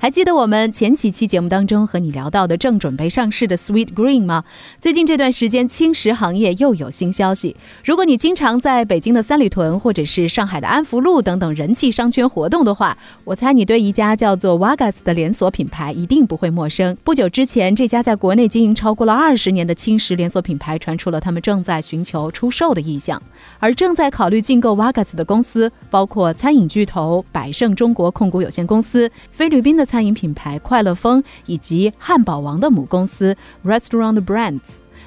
[0.00, 4.44] 还记得我们前几期节目当中和你聊到的正准备上市的 Sweet Green 吗？
[4.80, 7.56] 最近这段时间，轻食行业又有新消息。
[7.84, 16.96] 如果你经常在北京的三里屯或者是上海的安福路等等人气商圈活动的话，我猜你对一家叫做 Wagas 的连锁品牌一定不会陌生。
[17.02, 23.20] 不久之前，这家在国内经营超过了二十年的轻食连锁品牌传出了他们正在寻求出售的意向，
[23.58, 29.87] 而正在考虑进购 Wagas 的公司包括餐饮巨头百胜中国控股有限公司、菲律宾的。
[29.88, 33.34] 餐饮品牌快乐风以及汉堡王的母公司
[33.64, 34.60] Restaurant Brands，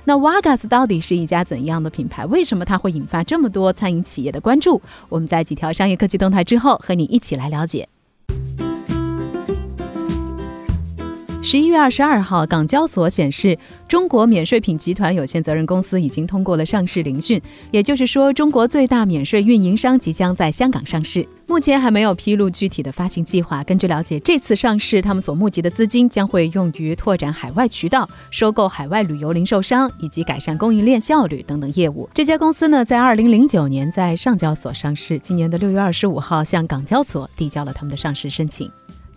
[0.06, 2.26] 那 Wagas 到底是一家怎样的品牌？
[2.26, 4.82] 为什么它会引发这么多餐饮企业的关注？
[5.08, 7.88] 我们在几条商业科技动态之后，和你一起来了解。
[11.44, 21.28] 十一月二十二号，港交所显示，中国免税品集团有限责任公司已经通过了上市聆讯，也就是说，中国最大免税运营商即将在香港上市。
[21.48, 23.64] 目前还没有披露具体的发行计划。
[23.64, 32.08] 根据了解，这次上市，他们所募集的资金将会用于拓展海外渠道、收购海外旅游零售商以及改善供应链效率等等业务。
[32.14, 38.72] 这家公司呢，在二零零九年在上交所上市，今年的六月二十五号向港交所递交了他们的上市申请。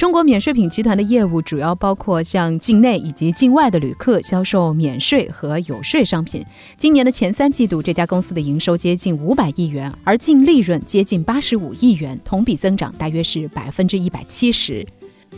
[0.05, 6.45] 中国免税品集团的业务主要包括向境内以及境外的旅客销售免税和有税商品。
[6.77, 14.87] 今年的前三季度，这家公司的营收接近五百亿元，而净利润接近八十五亿元，同比增长大约是百分之一百七十。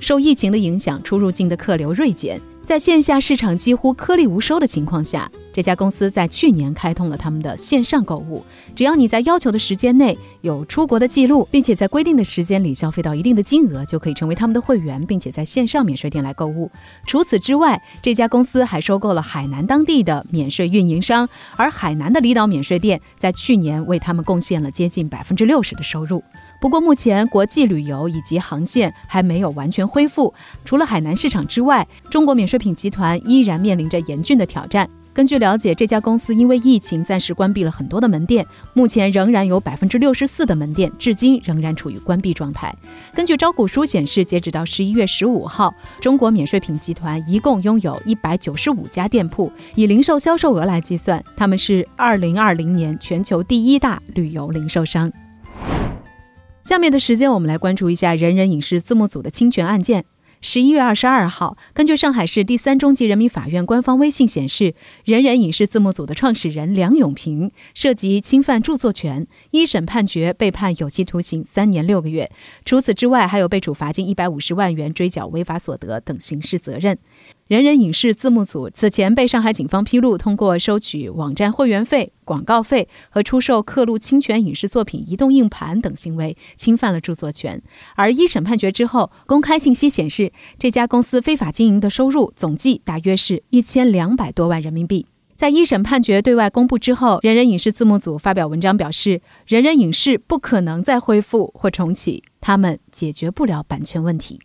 [0.01, 2.41] 受疫情的影响，出入境的客流锐减。
[2.67, 8.45] 在线下市场几乎颗粒无收的情况下，这家公司在去年开通了他们的线上购物。
[8.75, 16.69] 只要你在要求的时间内有出国的记录，并且在规定的时间里消费到一定的金额，就可以成为他们的会员，并且在线上免税店来购物。
[17.07, 26.21] 除此之外，这家公司还收购了海南当地的免税运营商，而海南的离岛免税店在去年为他们贡献了接近百分之六十的收入。
[26.61, 30.33] 不过，目前国际旅游以及航线还没有完全恢复。
[30.65, 34.89] 除了海南市场之外，中国免税品集团依然面临着严峻的挑战。
[35.13, 38.45] 根据了解，这家公司因为疫情暂时关闭了很多的门店，
[38.75, 42.75] 目前仍然有百分之六十四的门店至今仍然处于关闭状态。
[43.15, 55.11] 根据招股书显示，截止到十一月十五号，中国免税品集团一共拥有一百九十五家店铺，以零售销售额来计算，他们是二零二零年全球第一大旅游零售商。
[56.67, 60.05] 下面的时间，我们来关注一下人人影视字幕组的侵权案件。
[60.41, 72.29] 十一月二十二号，根据上海市第三中级人民法院官方微信显示，人人影视字幕组的创始人梁永平涉及侵犯著作权，一审判决被判有期徒刑三年六个月。
[72.65, 76.99] 除此之外，还有被处罚金一百五十万元、追缴违法所得等刑事责任。
[77.47, 87.63] 人人影视字幕组此前被上海警方披露，通过收取网站会员费、广告费和出售刻录侵权影视作品移动硬盘等行为，侵犯了著作权。
[87.95, 95.07] 而一审判决之后，公开信息显示，这家公司非法经营的收入总计大约是一千两百多万人民币。
[95.37, 104.41] 在一审判决对外公布之后，人人影视字幕组发表文章表示，人人影视不可能再恢复或重启，他们解决不了版权问题。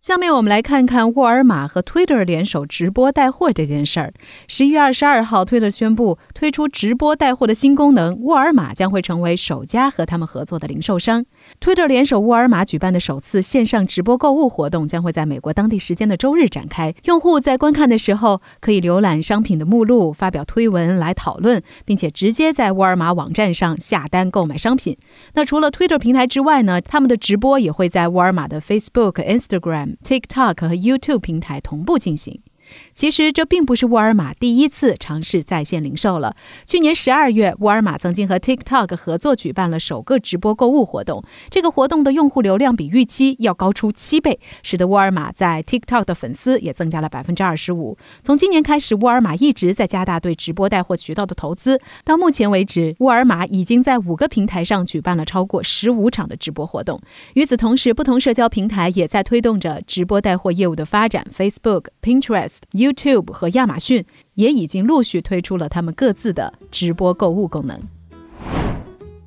[0.00, 4.12] 下面我们来看看沃尔玛和 Twitter 联手直播带货这件事儿。
[4.46, 11.24] 十一月二十二号，Twitter 宣布推出直播带货的新功能，沃尔玛将会成为首家和他们合作的零售商。
[11.60, 16.94] Twitter 联手沃尔玛举办的首次线上直播购物活动将会在美国当地时间的周日展开。
[17.04, 24.96] 用户在观看的时候可以浏览商品的目录、发表推文来讨论，并且直接在沃尔玛网站上下单购买商品。
[25.34, 29.96] 那除了 Twitter 平台之外呢，他们的直播也会在沃尔玛的 Facebook、Instagram。
[30.04, 32.40] TikTok 和 YouTube 平台同步进行。
[32.94, 36.34] 其实这并不是沃尔玛第一次尝试在线零售了。
[36.66, 41.22] 去年十二月，沃尔玛曾经和 TikTok 合作举办了首个直播购物活动。
[41.50, 47.96] 这个活动的用户流量比预期要高出七倍，使得沃尔玛在 TikTok 的粉丝也增加了百分之二十五。
[48.22, 51.80] 从今年开始，沃尔玛一直在加大对直播带货渠道的投资。
[52.04, 57.00] 到目前为止，沃尔玛已经在五个平台上举办了超过十五场的直播活动。
[57.34, 61.26] 与此同时，不同社交平台也在推动着直播带货业务的发展。
[61.36, 67.80] Facebook、Pinterest、YouTube 和亚马逊也已经陆续推出了他们各自的直播购物功能。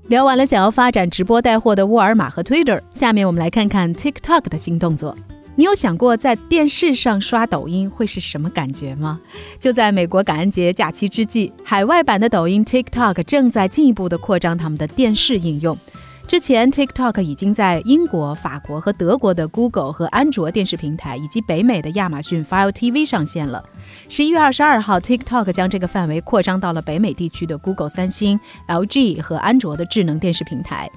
[0.07, 5.15] 聊完了想要发展直播带货的沃尔玛和 Twitter，下面我们来看看 TikTok 的新动作。
[5.55, 9.19] 你有想过在电视上刷抖音会是什么感觉吗？
[9.59, 15.77] 就在美国感恩节假期之际，海外版的抖音 TikTok 正在进一步的扩张他们的电视应用。
[16.27, 23.61] 之前，TikTok 已经在英国、法国和德国的 Google 和安卓电视平台，以及北美的亚马逊 Fire TV 上线了。
[24.07, 30.89] 十一月二十二号，TikTok 将这个范围扩张到了北美地区的 Google、三星、LG 和安卓的智能电视平台。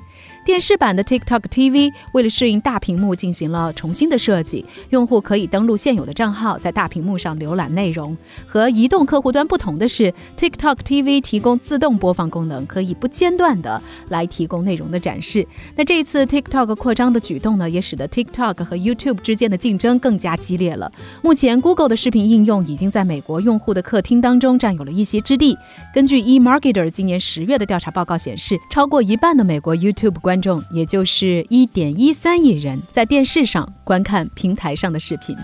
[0.45, 8.15] 电视版的 TikTok TV 为了适应大屏幕进行了重新的设计，用户可以登录现有的账号，在大屏幕上浏览内容。
[8.47, 15.47] 和移动客户端不同的是，TikTok TV 提供自动播放功能，可以不间断的来提供内容的展示。
[15.77, 20.93] 那这一次 TikTok 扩张的举动呢，也使得 TikTok 和 YouTube 之间的竞争更加激烈了。
[21.23, 25.57] 目前，Google 的视频应用已经在美国用户的客厅当中占有了一席之地。
[25.95, 35.37] 根据 eMarketer 今年十月的调查报告显示，超过一半的美国 YouTube 观观众，也就是一点一三亿人，在电视上观看平台上的视频。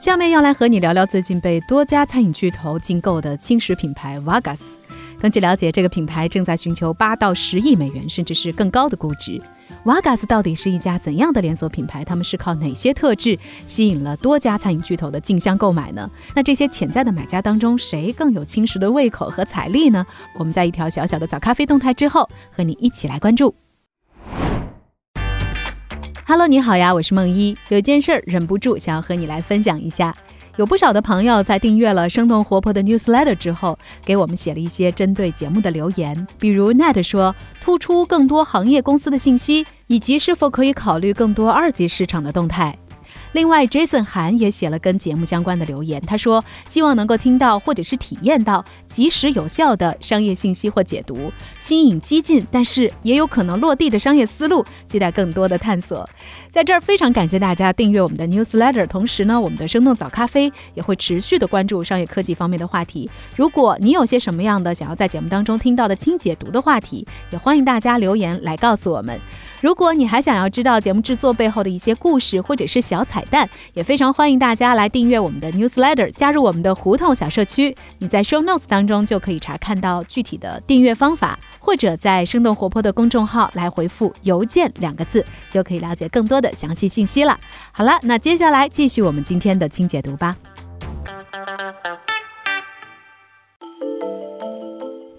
[0.00, 4.58] 下面要来和你聊聊最近被多家餐饮巨头竞购的轻食品牌 Vagas。
[5.20, 9.40] 根据了解，这个品牌正在寻求八到十亿美元，甚至是更高的估值。
[9.86, 12.04] 瓦嘎斯到底是一家怎样的连锁品牌？
[12.04, 16.10] 他们是靠哪些特质吸引了多家餐饮巨头的竞相购买呢？
[16.34, 20.04] 那这些潜在的买家当中，谁更有轻食的胃口和财力呢？
[20.40, 23.54] 我们在一条小小的早咖啡动态之后，和你一起来关注。
[26.26, 27.56] Hello，你好呀，我是梦一。
[27.68, 30.12] 有件事儿忍不住想要和你来分享一下。
[30.56, 36.26] 有不少的朋友在订阅了生动活泼的 newsletter 之后，给我们写了一些针对节目的留言。
[36.38, 42.74] 比如 Net 说，突出更多行业公司的信息，以及是否可以考虑更多二级市场的动态。
[43.32, 46.00] 另外，Jason 韩也写了跟节目相关的留言。
[46.00, 51.30] 他说，希望能够听到或者是体验到及时有效的商业信息或解读，
[51.60, 56.08] 新颖激进，但是也有可能落地的商业思路，期待更多的探索。
[56.56, 63.10] 在这儿非常感谢大家订阅我们的 newsletter，同时呢，我们的生动早咖啡也会持续的关注商业科技方面的话题。
[63.36, 69.20] 如果你有些什么样的想要在节目当中听到的轻解读的话题，也欢迎大家留言来告诉我们。
[69.60, 77.76] 如果你还想要知道节目制作背后的一些故事或者是小彩蛋，也非常欢迎大家来订阅我们的 newsletter，加入我们的胡同小社区。
[77.98, 87.36] 你在 show notes 当中就可以查看到具体的订阅方法，或者在生动活泼的公众号来回复“邮件”两个字，就可以了解更多的详细信息了。
[87.72, 90.36] 好了，那接下来继续我们今天的轻解读吧。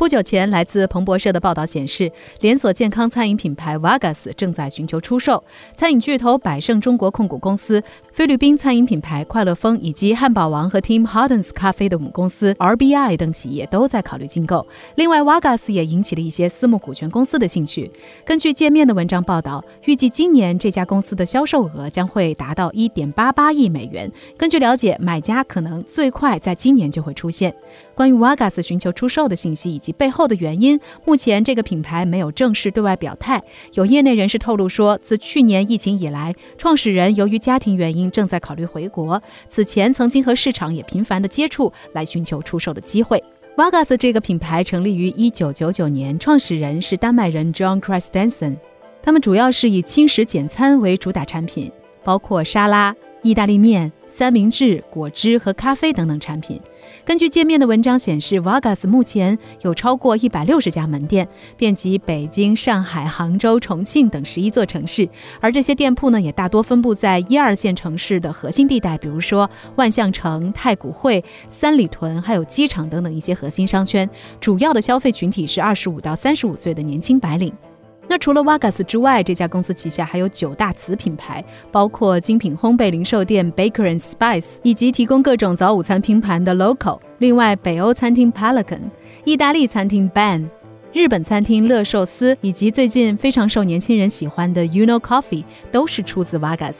[0.07, 2.09] 不久前，来自彭博社的报道显示，
[2.39, 5.44] 连锁健康餐饮品牌 Vagas 正在寻求出售。
[5.75, 7.83] 餐饮巨头百胜中国控股公司、
[8.13, 14.65] 菲律宾餐饮品牌快乐风以及汉堡王和 Tim Hortons 咖啡的母公司 RBI 等企业都在考虑竞购。
[14.95, 17.92] 另外，Vagas 也引起了一些私募股权公司的兴趣。
[18.24, 24.09] 根据界面的文章报道，预计今年这家公司的销售额将会达到1.88亿美元。
[24.38, 27.54] 根据了解，买家可能最快在今年就会出现。
[27.97, 33.41] 关于 Vagas 寻求出售的信息以及背后的原因，目前这个品牌没有正式对外表态。
[33.73, 39.19] 有业内人士透露说，自去年疫情以来，创始人由于家庭原因正在考虑回国。
[39.49, 43.23] 此前曾经和市场也频繁的接触，来寻求出售的机会。
[43.55, 48.57] Vagas 这个品牌成立于1999年，创始人是丹麦人 John Christensen。
[49.01, 51.71] 他们主要是以轻食简餐为主打产品，
[52.03, 56.61] 包括沙拉、意大利面、三明治、果汁和咖啡等等产品。
[57.07, 65.07] 根据界面的文章显示，Vargas 目前有超过一百六十家门店，遍及北京、上海、杭州、重庆等十一座城市。
[65.40, 74.09] 而这些店铺呢，也大多分布在一二线城市的核心地带，比如说万象城、太古汇、三里屯，还有机场等等一些核心商圈。
[74.42, 77.54] 主要的消费群体是二十五到三十五岁的年轻白领。
[78.09, 86.99] 那除了 Vagas 之外，这家公司旗下还有九大子品牌，包括精品烘焙零售店 Baker and Spice，以及提供各种早午餐拼盘的 Local。
[87.19, 88.80] 另外，北欧餐厅 Pelican、
[89.26, 90.47] 意大利餐厅 Ban、
[90.94, 96.76] 日本餐厅乐寿司，以及最近非常受年轻人喜欢的 Uno Coffee，都是出自 Vagas。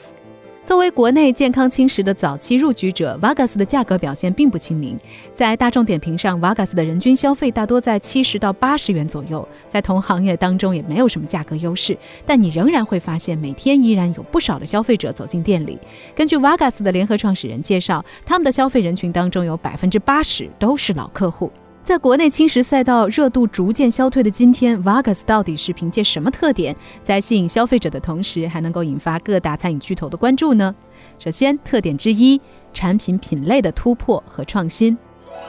[0.68, 4.98] 作为国内健康轻食的早期入局者，Vagas 的价格表现并不亲民。
[5.34, 11.96] 在大众点评上，Vagas 的人均消费大多在七十到八十元左右，在同行业当中也没有什么价格优势。
[12.26, 15.78] 但你仍然会发现，每天依然有不少的消费者走进店里。
[16.14, 21.50] 根据 Vagas 的联合创始人介绍，他们的消费人群当中有百分之八十都是老客户。
[21.88, 30.74] 在国内青石赛道热度逐渐消退的今天，Vagas 到底是凭借什么特点，在吸引消费者的同时，还能够引发各大餐饮巨头的关注呢？
[31.18, 32.38] 首先，特点之一，
[32.74, 34.98] 产品品类的突破和创新。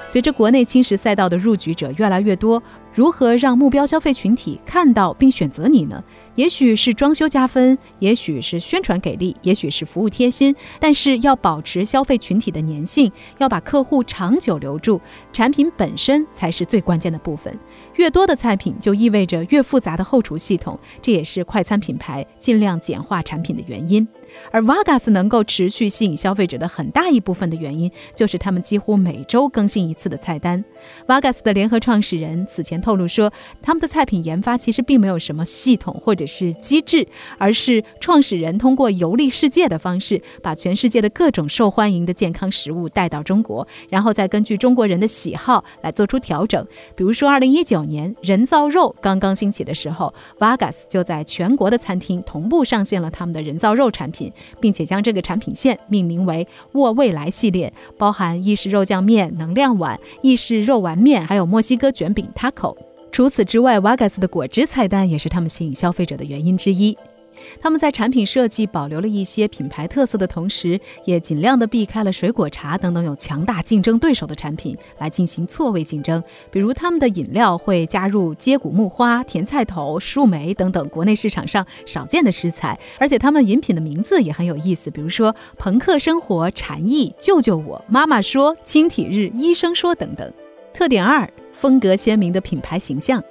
[0.07, 6.01] 随着国内青石赛道的入局者越来越多，如何让目标消费群体看到并选择你呢？
[6.39, 15.01] 也许是装修加分，也许是宣传给力，也许是服务贴心，但是要保持消费群体的粘性，要把客户长久留住，
[15.33, 17.53] 产品本身才是最关键的部分。
[17.95, 24.07] 越多的菜品就意味着越复杂的后厨系统，这也是快餐品牌尽量简化产品的原因。
[24.49, 30.63] 而 Vargas 能够持续吸引消费者的很大一部分的原因，就是他们几乎每周更新一次的菜单。
[31.07, 33.31] Vargas 的联合创始人此前透露说，
[33.61, 37.07] 他们的菜品研发其实并没有什么系统或者是机制，
[37.37, 46.65] 而是创始人通过游历世界的方式，把全世界的各种受欢迎的健康食物带到中国，然后再根据中国人的喜好来做出调整。
[46.95, 54.31] 比如说，2019年人造肉刚刚兴起的时候，Vargas 就在全国的餐厅同步上线了他们的人造肉产品。
[54.59, 62.77] 并且将这个产品线命名为“沃未来系列”，包含意式肉酱面、能量碗、意式肉丸面，还有墨西哥卷饼 taco。
[63.11, 66.95] 除此之外，Vagas 的果汁菜单也是他们吸引消费者的原因之一。
[67.59, 76.21] 他们在产品设计保留了一些品牌特色的同时，也尽量的避开了水果茶等等有强大竞争对手的产品来进行错位竞争。
[76.51, 90.31] 比如他们的饮料会加入接骨木花、甜菜头、树莓等等国内市场上少见的食材，而且他们饮品的名字也很有意思，比如说“朋克生活”、“禅意”、“救救我”、“妈妈说”、“轻体日”、“医生说”等等。
[90.73, 93.23] 特点二：风格鲜明的品牌形象。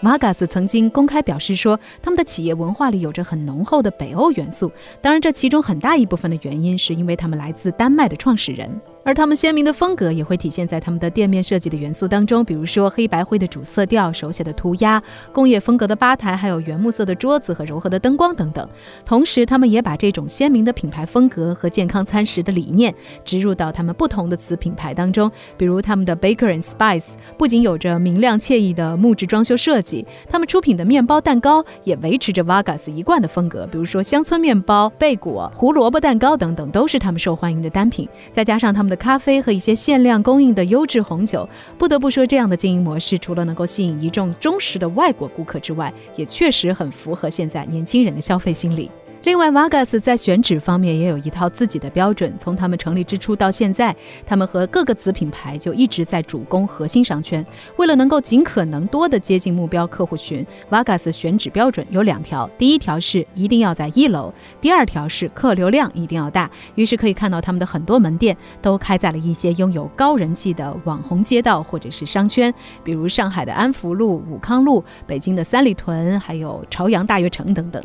[0.00, 4.70] 马嘎斯曾经公开表示说，他们的企业文化里有着很浓厚的北欧元素。
[5.00, 8.70] 当然，这其中很大一部分的原因是因为他们来自丹麦的创始人。
[9.08, 18.68] 而他们鲜明的风格也会体现在他们的店面设计的元素当中，比如说黑白灰的主色调、手写的涂鸦、工业风格的吧台，还有原木色的桌子和柔和的灯光等等。
[19.06, 38.06] 同时，他们也把这种鲜明的品牌风格和健康餐食的理念植入到他们不同的子品牌当中，比如他们的 Baker and Spice 不仅有着明亮惬意的木质装修设计，他们出品的面包蛋糕也维持着 Vargas 一贯的风格，比如说乡村面包、贝果、胡萝卜蛋糕等等，都是他们受欢迎的单品。
[38.34, 48.90] 再加上他们的咖啡和一些限量供应的优质红酒，不得不说，这样的经营模式除了能够吸引一众忠实的外国顾客之外，也确实很符合现在年轻人的消费心理。
[49.24, 52.32] 另外，Vargas 在选址方面也有一套自己的标准。
[52.38, 53.94] 从他们成立之初到现在，
[54.24, 57.44] 他们和各个子品牌就一直在主攻核心商圈。
[57.76, 66.48] 为了能够尽可能多的接近目标客户群，Vargas 选址标准有两条：第一条是一定要在一楼；第二条是客流量一定要大。
[66.76, 77.82] 于是可以看到，他们的很多门店都开在了一些拥有高人气的网红街道或者是商圈，比如上海的安福路、武康路、北京的三里屯，还有朝阳大悦城等等。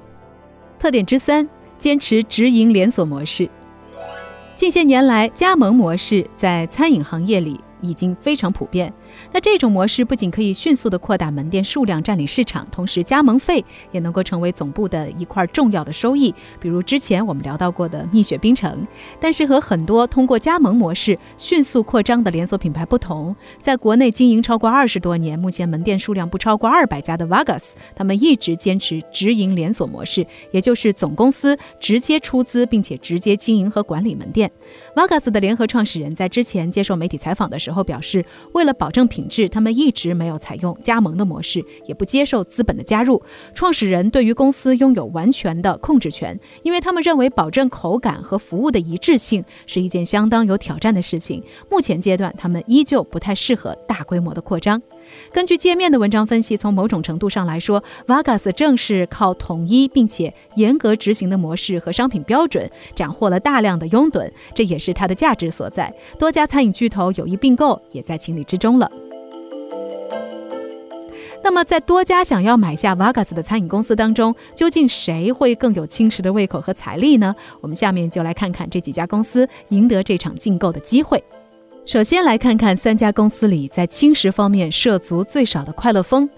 [0.83, 1.47] 特点之三，
[1.77, 3.49] 坚持直营连锁模式。
[4.53, 8.91] 近些年来，加盟模式在餐饮行业里已经非常普遍。
[9.31, 16.33] 那这种模式不仅可以迅速的扩大门店数量、占领市场，同时加盟费也能够成为总部的一块重要的收益。
[16.59, 18.87] 比如之前我们聊到过的蜜雪冰城。
[19.19, 27.63] 但是和很多通过加盟模式迅速扩张的连锁品牌不同，在国内经营超过二十多年，目前门店数量不超过二百家的 Vargas，
[27.95, 34.49] 他们一直坚持直营连锁模式，也就是总公司直接出资，并且直接经营和管理门店。
[34.95, 43.21] Vargas 的联合创始人在之前接受媒体采访的时候后表示，为了保证品质，他们一直没有采用加盟的模式，也不接受资本的加入。
[43.53, 51.43] 创始人对于公司拥有完全的控制权，因为他们认为保证口感和服务的一致性是一件相当有挑战的事情。
[51.69, 54.81] 目前阶段，他们依旧不太适合大规模的扩张。
[55.31, 65.93] 根据界面的文章分析，从某种程度上来说，Vargas 正是靠统一并且严格执行的模式和商品标准，斩获了大量的拥趸，这也是它的价值所在。
[66.19, 68.91] 多家餐饮巨头有意并购，也在情理之中了。
[71.45, 77.35] 那么，在多家想要买下 Vargas 的餐饮公司当中，究竟谁会更有轻食的胃口和财力呢？
[77.59, 81.21] 我们下面就来看看这几家公司赢得这场竞购的机会。
[81.85, 86.29] 首先来看看三家公司里在轻食方面涉足最少的快乐风。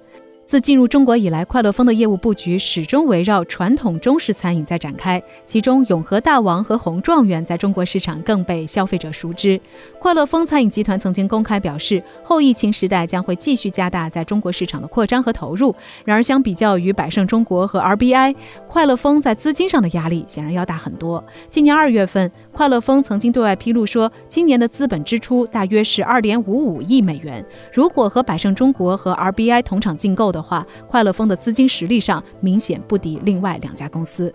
[0.48, 5.22] 自进入中国以来，快乐风的业务布局始终围绕传统中式餐饮在展开。
[5.44, 9.60] 其中，永和大王和红状元在中国市场更被消费者熟知。
[9.98, 15.76] 快乐风餐饮集团曾经公开表示，后疫情时代将会继续加大在中国市场的扩张和投入。
[16.06, 18.36] 然而，相比较于百胜中国和 RBI，
[18.68, 21.24] 快乐风在资金上的压力显然要大很多。
[21.50, 27.44] 今年二月份，快乐风曾经对外披露说，今年的资本支出大约是二点五五亿美元。
[27.74, 34.32] 如果和百胜中国和 RBI 同场竞购，的话，快乐风的资金实力上明显不敌另外两家公司。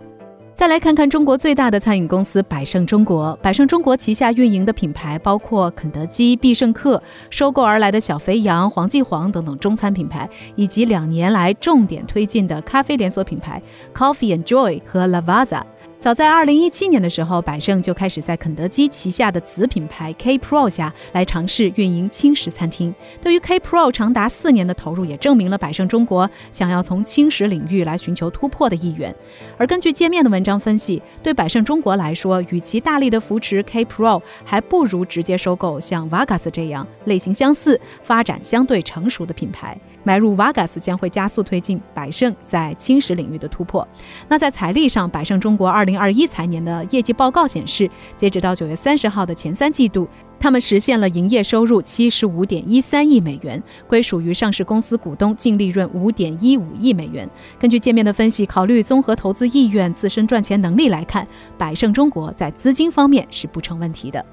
[0.53, 3.35] 再来看看中国最大的餐饮公司百胜中国。
[3.41, 13.59] 百胜中国旗下运营的品牌包括肯德基、必胜客、收购而来的小肥羊、黄记煌等等中餐品牌，以及两年来重点推进的咖啡连锁品牌
[13.95, 15.61] Coffee and Joy 和 Lavazza。
[16.01, 22.91] 早在二零一七年的时候，百胜就开始在肯德基旗下的子品牌 K Pro 下来尝试运营轻食餐厅。
[23.21, 29.15] 对于 K Pro 长达四年的投入，也证明了百胜中国想要从轻食领域来寻求突破的意愿。
[29.59, 39.79] 而根据界面的文章分析，对百胜中国来说，与其大力的扶持 K Pro，还不如直接收购像 Vagas 这样类型相似、发展相对成熟的品牌。
[40.03, 43.87] 买入 Vagas 将会加速推进百胜在轻食领域的突破。
[44.27, 50.07] 那在财力上，百胜中国二零二一财年的业绩报告显示，截止到九月三十号的前三季度，
[50.39, 57.29] 他们实现了营业收入七十五点一三亿美元，归属于上市公司股东净利润五点一五亿美元。
[57.59, 61.27] 根据界面的分析，考虑综合投资意愿、自身赚钱能力来看，
[61.57, 64.25] 百胜中国在资金方面是不成问题的。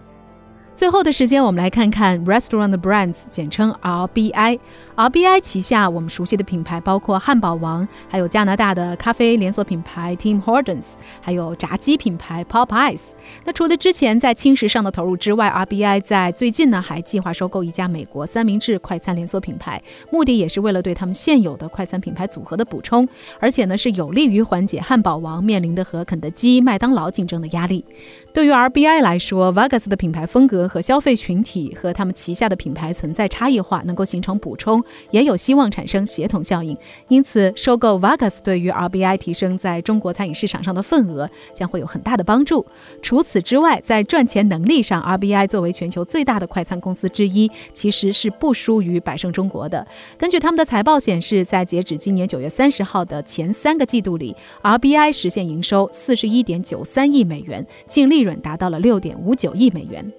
[0.75, 4.61] 最后的时间，我们来看看 Restaurant Brands，简称 RBI。
[4.99, 10.83] RBI 旗下我们熟悉的品牌包括汉堡王，还有加拿大的咖啡连锁品牌 Tim Hortons，
[11.21, 12.99] 还有炸鸡品牌 Popeyes。
[13.45, 27.85] 那除了之前在轻食上的投入之外，RBI 在最近呢还计划收购一家美国三明治快餐连锁品牌，目的也是为了对他们现有的快餐品牌组合的补充，而且呢是有利于缓解汉堡王面临的和肯德基、麦当劳竞争的压力。
[28.35, 34.83] 对于 RBI 来说，Vegas 的品牌风格和消费群体和他们旗下的品牌存在差异化，能够形成补充。
[35.11, 36.77] 也有希望产生协同效应，
[37.09, 42.65] 因此收购 Vagas 对于 RBI 提升在中国餐饮市场上的份额将会有很大的帮助。
[43.03, 49.87] 除此之外，在赚钱能力上，RBI 作为全球最大的快餐公司之一，其实是不输于百胜中国的。
[50.17, 60.13] 根据他们的财报显示，在截止今年九月三十号的前三个季度里，RBI 实现营收四十一点九三亿美元，净利润达到了六点五九亿美元。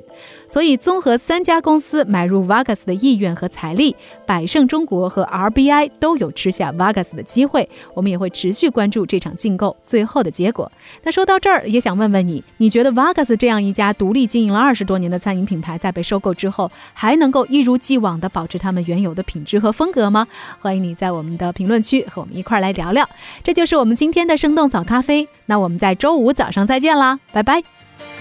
[0.48, 3.96] 所以，综合三家公司买入 Vagas 的意愿和财力，
[4.26, 7.70] 百胜中国和 RBI 都有吃下 Vagas 的机会。
[7.94, 10.72] 我们也会持续关注这场竞购最后的结果。
[11.04, 20.27] 那说到这儿，也想问问你，你觉得 Vagas 这样一家独立经营了二十多年的餐饮品牌，在被收购之后，还能够一如既往地保持他们原有的品质和风格吗？
[20.60, 23.08] 欢迎你在我们的评论区和我们一块儿来聊聊。
[23.44, 25.27] 这就是我们今天的生动早咖啡。
[25.46, 27.78] 那我们在周五早上再见啦，拜拜。